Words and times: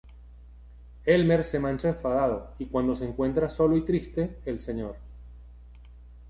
Elmer 1.05 1.43
se 1.43 1.59
marcha 1.59 1.89
enfadado, 1.89 2.55
y 2.57 2.65
cuando 2.65 2.95
se 2.95 3.05
encuentra 3.05 3.49
solo 3.51 3.77
y 3.77 3.85
triste, 3.85 4.39
el 4.45 4.59
Sr. 4.59 4.95